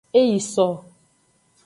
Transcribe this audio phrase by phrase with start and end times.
[0.19, 0.67] E yi so.